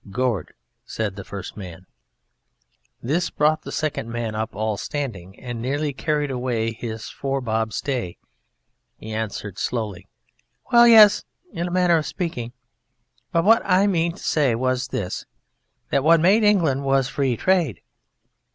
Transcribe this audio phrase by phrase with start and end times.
[0.09, 1.85] "Gord," said the first man.
[3.03, 7.71] This brought the second man up all standing and nearly carried away his fore bob
[7.71, 8.17] stay.
[8.97, 10.07] He answered slowly
[10.71, 10.87] "Well...
[10.87, 11.23] yes...
[11.53, 12.51] in a manner of speaking.
[13.31, 15.25] But what I meant to say was like this,
[15.91, 17.81] that what made England was Free Trade!"